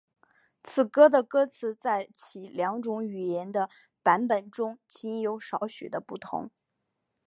[0.63, 3.69] 此歌的歌词在其两种语言的
[4.01, 6.49] 版本中仅有少许的不同。